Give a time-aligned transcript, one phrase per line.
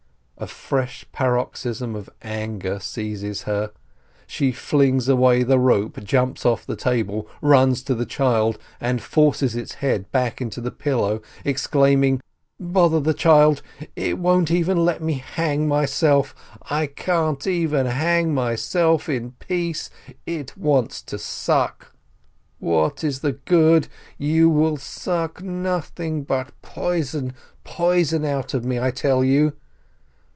[0.37, 3.71] A fresh paroxysm of anger seizes her.
[4.25, 9.55] She flings away the rope, jumps off the table, runs to the child, and forces
[9.55, 12.21] its head back into the pillow, exclaiming:
[12.59, 13.61] "Bother the child!
[13.95, 16.33] It won't even let me hang myself!
[16.71, 19.91] I can't even hang myself in peace!
[20.25, 21.93] It wants to suck.
[22.57, 23.87] What is the good?
[24.17, 29.53] You will suck nothing but poison, poison, out of me, I tell you